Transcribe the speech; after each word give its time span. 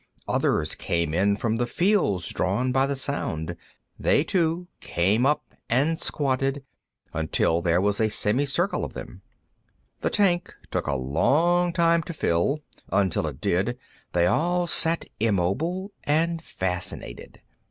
Others 0.27 0.73
came 0.73 1.13
in 1.13 1.37
from 1.37 1.57
the 1.57 1.67
fields, 1.67 2.27
drawn 2.29 2.71
by 2.71 2.87
the 2.87 2.95
sound. 2.95 3.55
They, 3.99 4.23
too, 4.23 4.67
came 4.79 5.27
up 5.27 5.53
and 5.69 5.99
squatted, 5.99 6.63
until 7.13 7.61
there 7.61 7.79
was 7.79 8.01
a 8.01 8.09
semicircle 8.09 8.83
of 8.83 8.93
them. 8.93 9.21
The 9.99 10.09
tank 10.09 10.55
took 10.71 10.87
a 10.87 10.95
long 10.95 11.71
time 11.71 12.01
to 12.01 12.13
fill; 12.13 12.61
until 12.91 13.27
it 13.27 13.39
did, 13.41 13.77
they 14.13 14.25
all 14.25 14.65
sat 14.65 15.05
immobile 15.19 15.91
and 16.03 16.41
fascinated. 16.41 17.39